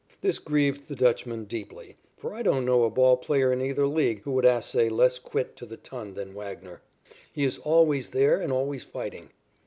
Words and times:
This 0.21 0.39
grieved 0.39 0.87
the 0.87 0.95
Dutchman 0.95 1.43
deeply, 1.45 1.95
for 2.17 2.33
I 2.33 2.41
don't 2.41 2.65
know 2.65 2.85
a 2.85 2.89
ball 2.89 3.17
player 3.17 3.53
in 3.53 3.61
either 3.61 3.85
league 3.85 4.21
who 4.23 4.31
would 4.31 4.47
assay 4.47 4.89
less 4.89 5.19
quit 5.19 5.55
to 5.57 5.65
the 5.67 5.77
ton 5.77 6.15
than 6.15 6.33
Wagner. 6.33 6.81
He 7.31 7.43
is 7.43 7.59
always 7.59 8.09
there 8.09 8.41
and 8.41 8.51
always 8.51 8.83
fighting. 8.83 9.29